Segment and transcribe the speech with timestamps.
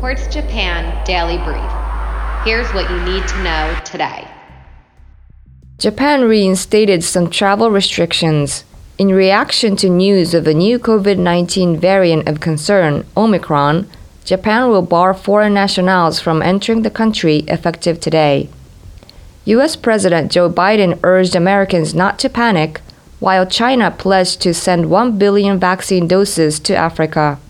[0.00, 1.72] Quartz Japan Daily Brief.
[2.44, 4.28] Here's what you need to know today.
[5.76, 8.62] Japan reinstated some travel restrictions.
[8.96, 13.90] In reaction to news of a new COVID 19 variant of concern, Omicron,
[14.24, 18.48] Japan will bar foreign nationals from entering the country effective today.
[19.46, 22.80] US President Joe Biden urged Americans not to panic,
[23.18, 27.40] while China pledged to send 1 billion vaccine doses to Africa.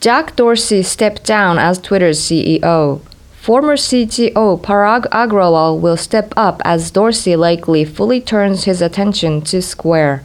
[0.00, 3.00] Jack Dorsey stepped down as Twitter's CEO.
[3.32, 9.60] Former CTO Parag Agrawal will step up as Dorsey likely fully turns his attention to
[9.60, 10.22] Square.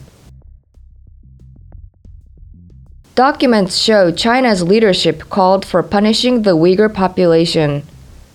[3.16, 7.82] Documents show China's leadership called for punishing the Uyghur population.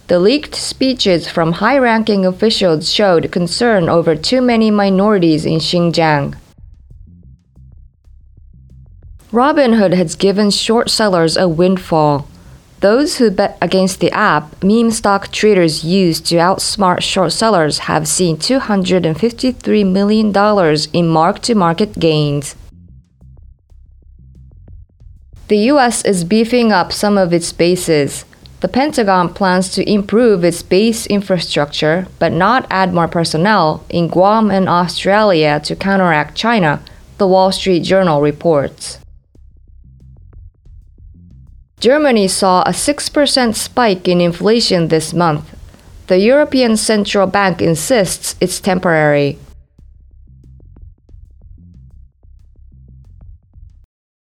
[0.09, 6.35] The leaked speeches from high ranking officials showed concern over too many minorities in Xinjiang.
[9.33, 12.27] Robinhood has given short sellers a windfall.
[12.81, 18.09] Those who bet against the app meme stock traders use to outsmart short sellers have
[18.09, 20.33] seen $253 million
[20.95, 22.57] in mark to market gains.
[25.49, 28.25] The US is beefing up some of its bases.
[28.61, 34.51] The Pentagon plans to improve its base infrastructure but not add more personnel in Guam
[34.51, 36.81] and Australia to counteract China,
[37.19, 38.99] the Wall Street Journal reports.
[41.81, 45.55] Germany saw a 6% spike in inflation this month.
[46.09, 49.39] The European Central Bank insists it's temporary.